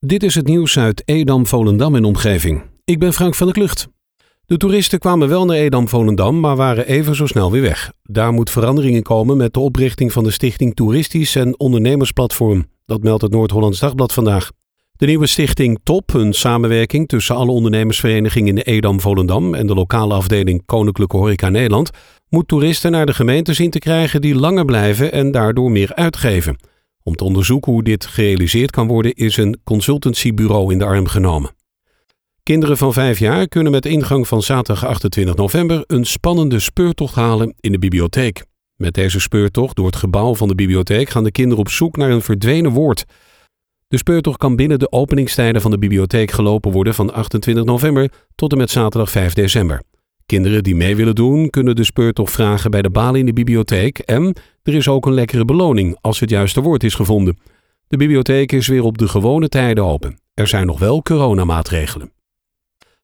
Dit 0.00 0.22
is 0.22 0.34
het 0.34 0.46
nieuws 0.46 0.78
uit 0.78 1.02
Edam, 1.04 1.46
Volendam 1.46 1.94
en 1.94 2.04
omgeving. 2.04 2.62
Ik 2.84 2.98
ben 2.98 3.12
Frank 3.12 3.34
van 3.34 3.46
der 3.46 3.56
Klucht. 3.56 3.88
De 4.46 4.56
toeristen 4.56 4.98
kwamen 4.98 5.28
wel 5.28 5.44
naar 5.44 5.56
Edam, 5.56 5.88
Volendam, 5.88 6.40
maar 6.40 6.56
waren 6.56 6.86
even 6.86 7.14
zo 7.14 7.26
snel 7.26 7.50
weer 7.50 7.62
weg. 7.62 7.92
Daar 8.02 8.32
moet 8.32 8.50
verandering 8.50 8.94
in 8.96 9.02
komen 9.02 9.36
met 9.36 9.52
de 9.52 9.60
oprichting 9.60 10.12
van 10.12 10.24
de 10.24 10.30
Stichting 10.30 10.74
Toeristisch 10.74 11.36
en 11.36 11.58
Ondernemersplatform. 11.58 12.66
Dat 12.86 13.02
meldt 13.02 13.22
het 13.22 13.32
Noord-Hollands 13.32 13.80
Dagblad 13.80 14.12
vandaag. 14.12 14.50
De 14.92 15.06
nieuwe 15.06 15.26
stichting 15.26 15.78
TOP, 15.82 16.14
een 16.14 16.32
samenwerking 16.32 17.08
tussen 17.08 17.36
alle 17.36 17.50
ondernemersverenigingen 17.50 18.56
in 18.56 18.62
Edam, 18.62 19.00
Volendam 19.00 19.54
en 19.54 19.66
de 19.66 19.74
lokale 19.74 20.14
afdeling 20.14 20.62
Koninklijke 20.66 21.16
Horeca 21.16 21.48
Nederland, 21.48 21.90
moet 22.28 22.48
toeristen 22.48 22.90
naar 22.90 23.06
de 23.06 23.14
gemeente 23.14 23.52
zien 23.52 23.70
te 23.70 23.78
krijgen 23.78 24.20
die 24.20 24.34
langer 24.34 24.64
blijven 24.64 25.12
en 25.12 25.30
daardoor 25.30 25.70
meer 25.70 25.94
uitgeven. 25.94 26.56
Om 27.08 27.16
te 27.16 27.24
onderzoeken 27.24 27.72
hoe 27.72 27.82
dit 27.82 28.06
gerealiseerd 28.06 28.70
kan 28.70 28.86
worden, 28.86 29.14
is 29.14 29.36
een 29.36 29.60
consultancybureau 29.64 30.72
in 30.72 30.78
de 30.78 30.84
arm 30.84 31.06
genomen. 31.06 31.50
Kinderen 32.42 32.76
van 32.76 32.92
vijf 32.92 33.18
jaar 33.18 33.48
kunnen 33.48 33.72
met 33.72 33.86
ingang 33.86 34.28
van 34.28 34.42
zaterdag 34.42 34.86
28 34.86 35.34
november 35.34 35.84
een 35.86 36.04
spannende 36.04 36.58
speurtocht 36.58 37.14
halen 37.14 37.54
in 37.60 37.72
de 37.72 37.78
bibliotheek. 37.78 38.44
Met 38.76 38.94
deze 38.94 39.20
speurtocht 39.20 39.76
door 39.76 39.86
het 39.86 39.96
gebouw 39.96 40.34
van 40.34 40.48
de 40.48 40.54
bibliotheek 40.54 41.08
gaan 41.08 41.24
de 41.24 41.30
kinderen 41.30 41.58
op 41.58 41.68
zoek 41.68 41.96
naar 41.96 42.10
een 42.10 42.22
verdwenen 42.22 42.72
woord. 42.72 43.04
De 43.86 43.96
speurtocht 43.96 44.38
kan 44.38 44.56
binnen 44.56 44.78
de 44.78 44.92
openingstijden 44.92 45.60
van 45.60 45.70
de 45.70 45.78
bibliotheek 45.78 46.30
gelopen 46.30 46.72
worden 46.72 46.94
van 46.94 47.12
28 47.12 47.64
november 47.64 48.10
tot 48.34 48.52
en 48.52 48.58
met 48.58 48.70
zaterdag 48.70 49.10
5 49.10 49.32
december. 49.32 49.82
Kinderen 50.28 50.62
die 50.62 50.76
mee 50.76 50.96
willen 50.96 51.14
doen, 51.14 51.50
kunnen 51.50 51.76
de 51.76 51.84
speurtocht 51.84 52.32
vragen 52.32 52.70
bij 52.70 52.82
de 52.82 52.90
balie 52.90 53.20
in 53.20 53.26
de 53.26 53.32
bibliotheek 53.32 53.98
en 53.98 54.36
er 54.62 54.74
is 54.74 54.88
ook 54.88 55.06
een 55.06 55.12
lekkere 55.12 55.44
beloning 55.44 55.98
als 56.00 56.20
het 56.20 56.30
juiste 56.30 56.60
woord 56.60 56.84
is 56.84 56.94
gevonden. 56.94 57.38
De 57.86 57.96
bibliotheek 57.96 58.52
is 58.52 58.66
weer 58.66 58.82
op 58.82 58.98
de 58.98 59.08
gewone 59.08 59.48
tijden 59.48 59.84
open. 59.84 60.18
Er 60.34 60.46
zijn 60.46 60.66
nog 60.66 60.78
wel 60.78 61.02
coronamaatregelen. 61.02 62.12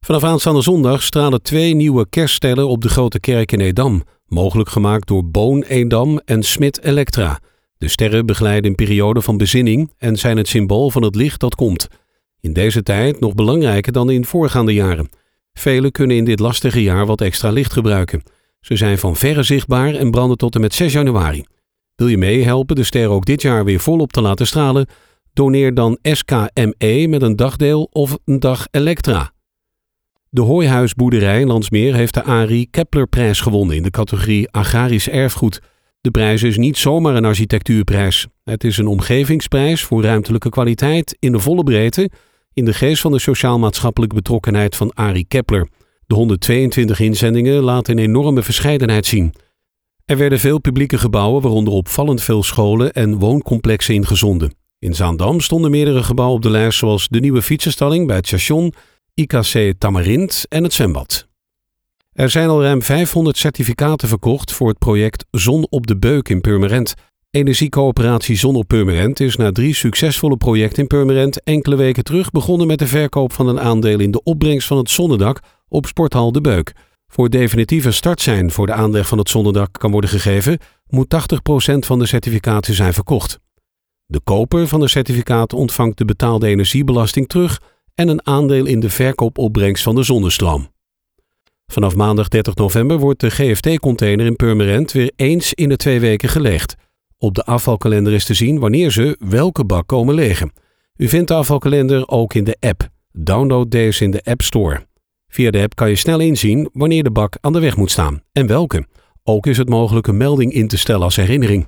Vanaf 0.00 0.24
aanstaande 0.24 0.60
zondag 0.60 1.02
stralen 1.02 1.42
twee 1.42 1.74
nieuwe 1.74 2.08
kerststellen 2.08 2.68
op 2.68 2.82
de 2.82 2.88
Grote 2.88 3.20
Kerk 3.20 3.52
in 3.52 3.60
Edam, 3.60 4.02
mogelijk 4.26 4.68
gemaakt 4.68 5.08
door 5.08 5.30
Boon 5.30 5.62
Edam 5.62 6.20
en 6.24 6.42
Smit 6.42 6.82
Electra. 6.82 7.40
De 7.78 7.88
sterren 7.88 8.26
begeleiden 8.26 8.70
een 8.70 8.76
periode 8.76 9.22
van 9.22 9.36
bezinning 9.36 9.92
en 9.98 10.16
zijn 10.16 10.36
het 10.36 10.48
symbool 10.48 10.90
van 10.90 11.02
het 11.02 11.14
licht 11.14 11.40
dat 11.40 11.54
komt. 11.54 11.88
In 12.40 12.52
deze 12.52 12.82
tijd 12.82 13.20
nog 13.20 13.34
belangrijker 13.34 13.92
dan 13.92 14.10
in 14.10 14.24
voorgaande 14.24 14.74
jaren. 14.74 15.08
Velen 15.58 15.92
kunnen 15.92 16.16
in 16.16 16.24
dit 16.24 16.40
lastige 16.40 16.82
jaar 16.82 17.06
wat 17.06 17.20
extra 17.20 17.50
licht 17.50 17.72
gebruiken. 17.72 18.22
Ze 18.60 18.76
zijn 18.76 18.98
van 18.98 19.16
verre 19.16 19.42
zichtbaar 19.42 19.94
en 19.94 20.10
branden 20.10 20.36
tot 20.36 20.54
en 20.54 20.60
met 20.60 20.74
6 20.74 20.92
januari. 20.92 21.44
Wil 21.94 22.08
je 22.08 22.18
meehelpen 22.18 22.76
de 22.76 22.84
sterren 22.84 23.10
ook 23.10 23.26
dit 23.26 23.42
jaar 23.42 23.64
weer 23.64 23.80
volop 23.80 24.12
te 24.12 24.20
laten 24.20 24.46
stralen? 24.46 24.86
Doneer 25.32 25.74
dan 25.74 25.98
SKME 26.02 27.06
met 27.08 27.22
een 27.22 27.36
dagdeel 27.36 27.88
of 27.92 28.18
een 28.24 28.40
dag 28.40 28.66
Elektra. 28.70 29.32
De 30.28 30.40
Hooihuisboerderij 30.40 31.44
Landsmeer 31.46 31.94
heeft 31.94 32.14
de 32.14 32.24
Arie 32.24 32.68
Keplerprijs 32.70 33.40
gewonnen 33.40 33.76
in 33.76 33.82
de 33.82 33.90
categorie 33.90 34.50
Agrarisch 34.50 35.08
Erfgoed. 35.08 35.60
De 36.00 36.10
prijs 36.10 36.42
is 36.42 36.56
niet 36.56 36.76
zomaar 36.76 37.14
een 37.14 37.24
architectuurprijs. 37.24 38.26
Het 38.44 38.64
is 38.64 38.78
een 38.78 38.86
omgevingsprijs 38.86 39.82
voor 39.82 40.02
ruimtelijke 40.02 40.48
kwaliteit 40.48 41.16
in 41.18 41.32
de 41.32 41.38
volle 41.38 41.62
breedte, 41.62 42.10
in 42.54 42.64
de 42.64 42.74
geest 42.74 43.00
van 43.00 43.12
de 43.12 43.18
sociaal-maatschappelijke 43.18 44.14
betrokkenheid 44.14 44.76
van 44.76 44.94
Arie 44.94 45.24
Kepler. 45.28 45.68
De 46.06 46.14
122 46.14 47.00
inzendingen 47.00 47.62
laten 47.62 47.98
een 47.98 48.04
enorme 48.04 48.42
verscheidenheid 48.42 49.06
zien. 49.06 49.34
Er 50.04 50.16
werden 50.16 50.38
veel 50.38 50.58
publieke 50.58 50.98
gebouwen, 50.98 51.42
waaronder 51.42 51.72
opvallend 51.72 52.22
veel 52.22 52.42
scholen 52.42 52.92
en 52.92 53.18
wooncomplexen 53.18 53.94
ingezonden. 53.94 54.54
In 54.78 54.94
Zaandam 54.94 55.40
stonden 55.40 55.70
meerdere 55.70 56.02
gebouwen 56.02 56.36
op 56.36 56.42
de 56.42 56.50
lijst, 56.50 56.78
zoals 56.78 57.08
de 57.08 57.20
nieuwe 57.20 57.42
fietsenstalling 57.42 58.06
bij 58.06 58.16
het 58.16 58.26
station, 58.26 58.74
IKC 59.14 59.72
Tamarind 59.78 60.44
en 60.48 60.62
het 60.62 60.72
zwembad. 60.72 61.26
Er 62.12 62.30
zijn 62.30 62.48
al 62.48 62.62
ruim 62.62 62.82
500 62.82 63.36
certificaten 63.36 64.08
verkocht 64.08 64.52
voor 64.52 64.68
het 64.68 64.78
project 64.78 65.24
Zon 65.30 65.66
op 65.70 65.86
de 65.86 65.96
Beuk 65.96 66.28
in 66.28 66.40
Purmerend. 66.40 66.94
Energiecoöperatie 67.34 68.36
Zon 68.36 68.56
op 68.56 68.68
Purmerend 68.68 69.20
is 69.20 69.36
na 69.36 69.52
drie 69.52 69.74
succesvolle 69.74 70.36
projecten 70.36 70.82
in 70.82 70.86
Purmerend 70.86 71.42
enkele 71.42 71.76
weken 71.76 72.04
terug 72.04 72.30
begonnen 72.30 72.66
met 72.66 72.78
de 72.78 72.86
verkoop 72.86 73.32
van 73.32 73.48
een 73.48 73.60
aandeel 73.60 74.00
in 74.00 74.10
de 74.10 74.22
opbrengst 74.22 74.66
van 74.66 74.76
het 74.76 74.90
zonnedak 74.90 75.40
op 75.68 75.86
Sporthal 75.86 76.32
de 76.32 76.40
Beuk. 76.40 76.72
Voor 77.06 77.30
definitieve 77.30 77.92
start 77.92 78.20
zijn 78.20 78.50
voor 78.50 78.66
de 78.66 78.72
aanleg 78.72 79.08
van 79.08 79.18
het 79.18 79.28
zonnedak 79.28 79.72
kan 79.72 79.90
worden 79.90 80.10
gegeven, 80.10 80.58
moet 80.88 81.14
80% 81.74 81.78
van 81.78 81.98
de 81.98 82.06
certificaten 82.06 82.74
zijn 82.74 82.92
verkocht. 82.92 83.38
De 84.06 84.20
koper 84.24 84.68
van 84.68 84.80
de 84.80 84.88
certificaat 84.88 85.52
ontvangt 85.52 85.98
de 85.98 86.04
betaalde 86.04 86.46
energiebelasting 86.46 87.28
terug 87.28 87.60
en 87.94 88.08
een 88.08 88.26
aandeel 88.26 88.66
in 88.66 88.80
de 88.80 88.90
verkoopopbrengst 88.90 89.82
van 89.82 89.94
de 89.94 90.02
zonnestroom. 90.02 90.68
Vanaf 91.66 91.94
maandag 91.94 92.28
30 92.28 92.54
november 92.54 92.98
wordt 92.98 93.20
de 93.20 93.30
GFT-container 93.30 94.26
in 94.26 94.36
Purmerend 94.36 94.92
weer 94.92 95.12
eens 95.16 95.54
in 95.54 95.68
de 95.68 95.76
twee 95.76 96.00
weken 96.00 96.28
gelegd. 96.28 96.74
Op 97.24 97.34
de 97.34 97.44
afvalkalender 97.44 98.12
is 98.12 98.24
te 98.24 98.34
zien 98.34 98.58
wanneer 98.58 98.90
ze 98.90 99.16
welke 99.18 99.64
bak 99.64 99.86
komen 99.86 100.14
legen. 100.14 100.52
U 100.96 101.08
vindt 101.08 101.28
de 101.28 101.34
afvalkalender 101.34 102.08
ook 102.08 102.34
in 102.34 102.44
de 102.44 102.56
app. 102.60 102.88
Download 103.12 103.70
deze 103.70 104.04
in 104.04 104.10
de 104.10 104.22
App 104.24 104.42
Store. 104.42 104.86
Via 105.28 105.50
de 105.50 105.62
app 105.62 105.74
kan 105.74 105.88
je 105.88 105.96
snel 105.96 106.20
inzien 106.20 106.68
wanneer 106.72 107.02
de 107.02 107.10
bak 107.10 107.36
aan 107.40 107.52
de 107.52 107.60
weg 107.60 107.76
moet 107.76 107.90
staan 107.90 108.22
en 108.32 108.46
welke. 108.46 108.86
Ook 109.22 109.46
is 109.46 109.58
het 109.58 109.68
mogelijk 109.68 110.06
een 110.06 110.16
melding 110.16 110.52
in 110.52 110.68
te 110.68 110.78
stellen 110.78 111.02
als 111.02 111.16
herinnering. 111.16 111.66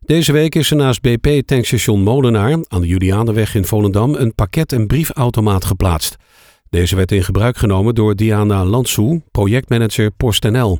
Deze 0.00 0.32
week 0.32 0.54
is 0.54 0.70
er 0.70 0.76
naast 0.76 1.00
BP 1.00 1.42
tankstation 1.46 2.02
Molenaar 2.02 2.58
aan 2.68 2.80
de 2.80 2.86
Julianenweg 2.86 3.54
in 3.54 3.64
Volendam 3.64 4.14
een 4.14 4.34
pakket- 4.34 4.72
en 4.72 4.86
briefautomaat 4.86 5.64
geplaatst. 5.64 6.16
Deze 6.70 6.96
werd 6.96 7.12
in 7.12 7.24
gebruik 7.24 7.56
genomen 7.56 7.94
door 7.94 8.14
Diana 8.16 8.64
Lansou, 8.64 9.20
projectmanager 9.30 10.10
PostNL. 10.10 10.78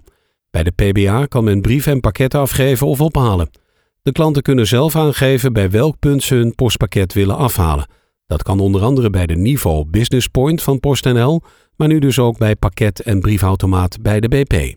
Bij 0.51 0.63
de 0.63 0.71
PBA 0.71 1.27
kan 1.27 1.45
men 1.45 1.61
brieven 1.61 1.93
en 1.93 2.01
pakketten 2.01 2.41
afgeven 2.41 2.87
of 2.87 3.01
ophalen. 3.01 3.63
De 4.05 4.13
klanten 4.13 4.43
kunnen 4.43 4.67
zelf 4.67 4.97
aangeven 4.97 5.53
bij 5.53 5.71
welk 5.71 5.99
punt 5.99 6.23
ze 6.23 6.35
hun 6.35 6.55
postpakket 6.55 7.13
willen 7.13 7.37
afhalen. 7.37 7.87
Dat 8.27 8.43
kan 8.43 8.61
onder 8.61 8.83
andere 8.83 9.11
bij 9.11 9.27
de 9.27 9.37
Niveau 9.37 9.85
Business 9.85 10.29
Point 10.29 10.63
van 10.63 10.81
PostNL, 10.81 11.43
maar 11.77 11.89
nu 11.89 11.99
dus 11.99 12.19
ook 12.19 12.39
bij 12.39 12.57
pakket- 12.57 13.01
en 13.01 13.21
briefautomaat 13.21 14.03
bij 14.03 14.21
de 14.21 14.29
BP. 14.29 14.77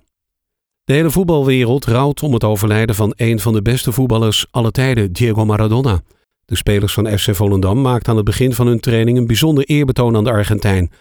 De 0.83 0.93
hele 0.93 1.09
voetbalwereld 1.09 1.85
rouwt 1.85 2.23
om 2.23 2.33
het 2.33 2.43
overlijden 2.43 2.95
van 2.95 3.13
een 3.15 3.39
van 3.39 3.53
de 3.53 3.61
beste 3.61 3.91
voetballers 3.91 4.45
alle 4.51 4.71
tijden, 4.71 5.11
Diego 5.11 5.45
Maradona. 5.45 6.01
De 6.45 6.55
spelers 6.55 6.93
van 6.93 7.17
FC 7.17 7.35
Volendam 7.35 7.81
maakten 7.81 8.09
aan 8.09 8.17
het 8.17 8.25
begin 8.25 8.53
van 8.53 8.67
hun 8.67 8.79
training 8.79 9.17
een 9.17 9.27
bijzonder 9.27 9.63
eerbetoon 9.63 10.15
aan 10.15 10.23
de 10.23 10.31
Argentijn. 10.31 10.91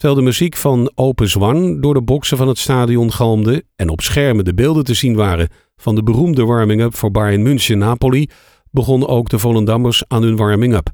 Terwijl 0.00 0.20
de 0.20 0.26
muziek 0.26 0.56
van 0.56 0.92
Open 0.94 1.28
Zwan 1.28 1.80
door 1.80 1.94
de 1.94 2.02
boksen 2.02 2.36
van 2.36 2.48
het 2.48 2.58
stadion 2.58 3.12
galmde 3.12 3.64
en 3.76 3.88
op 3.88 4.00
schermen 4.00 4.44
de 4.44 4.54
beelden 4.54 4.84
te 4.84 4.94
zien 4.94 5.14
waren 5.14 5.48
van 5.76 5.94
de 5.94 6.02
beroemde 6.02 6.44
warming-up 6.44 6.96
voor 6.96 7.10
Bayern 7.10 7.42
München-Napoli, 7.42 8.28
begonnen 8.70 9.08
ook 9.08 9.28
de 9.28 9.38
Volendammers 9.38 10.04
aan 10.08 10.22
hun 10.22 10.36
warming-up. 10.36 10.90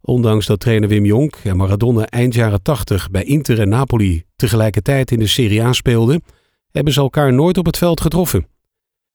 Ondanks 0.00 0.46
dat 0.46 0.60
trainer 0.60 0.88
Wim 0.88 1.04
Jonk 1.04 1.36
en 1.44 1.56
Maradona 1.56 2.06
eind 2.06 2.34
jaren 2.34 2.62
80 2.62 3.10
bij 3.10 3.24
Inter 3.24 3.60
en 3.60 3.68
Napoli 3.68 4.24
tegelijkertijd 4.36 5.10
in 5.10 5.18
de 5.18 5.26
Serie 5.26 5.62
A 5.62 5.72
speelden, 5.72 6.22
hebben 6.70 6.92
ze 6.92 7.00
elkaar 7.00 7.32
nooit 7.32 7.58
op 7.58 7.66
het 7.66 7.78
veld 7.78 8.00
getroffen. 8.00 8.46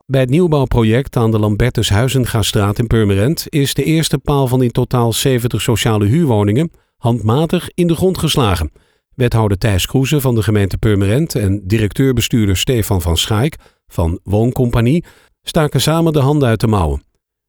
Bij 0.06 0.22
het 0.22 0.30
nieuwbouwproject 0.30 1.16
aan 1.16 1.32
de 1.32 1.40
Lambertus 1.40 1.90
Huizengastraat 1.90 2.80
in 2.80 2.88
Purmerend 2.88 3.46
is 3.50 3.74
de 3.74 3.84
eerste 3.84 4.18
paal 4.18 4.48
van 4.48 4.64
in 4.64 4.72
totaal 4.72 5.14
70 5.14 5.62
sociale 5.62 6.06
huurwoningen 6.06 6.72
handmatig 6.98 7.70
in 7.74 7.88
de 7.88 7.96
grond 7.96 8.18
geslagen. 8.18 8.72
Wethouder 9.20 9.58
Thijs 9.58 9.86
Kroeze 9.86 10.22
van 10.22 10.36
de 10.36 10.44
gemeente 10.44 10.78
Purmerend 10.78 11.36
en 11.36 11.62
directeur-bestuurder 11.68 12.58
Stefan 12.58 13.02
van 13.02 13.18
Schaik 13.18 13.56
van 13.88 14.20
Wooncompagnie 14.24 15.04
staken 15.42 15.82
samen 15.82 16.14
de 16.14 16.20
handen 16.20 16.48
uit 16.48 16.60
de 16.60 16.68
mouwen. 16.68 17.04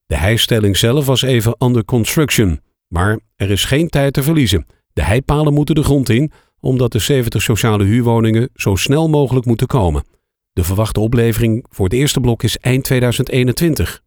De 0.06 0.16
heistelling 0.16 0.76
zelf 0.76 1.06
was 1.06 1.22
even 1.22 1.54
under 1.59 1.84
construction, 1.84 2.60
maar 2.88 3.20
er 3.36 3.50
is 3.50 3.64
geen 3.64 3.88
tijd 3.88 4.12
te 4.12 4.22
verliezen. 4.22 4.66
De 4.92 5.03
heipalen 5.03 5.54
moeten 5.54 5.74
de 5.74 5.83
grond 5.83 6.09
in, 6.09 6.33
omdat 6.60 6.92
de 6.92 6.98
70 6.98 7.42
sociale 7.42 7.84
huurwoningen 7.84 8.50
zo 8.54 8.74
snel 8.74 9.09
mogelijk 9.09 9.47
moeten 9.47 9.66
komen. 9.66 10.04
De 10.53 10.65
verwachte 10.65 11.00
oplevering 11.00 11.66
voor 11.68 11.84
het 11.84 11.95
eerste 11.95 12.21
blok 12.21 12.42
is 12.42 12.59
eind 12.59 12.84
2021. 12.84 14.03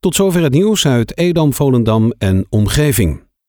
Tot 0.00 0.14
zover 0.14 0.42
het 0.42 0.52
nieuws 0.52 0.86
uit 0.86 1.18
Edam, 1.18 1.52
Volendam 1.52 2.12
en 2.18 2.46
omgeving. 2.48 3.30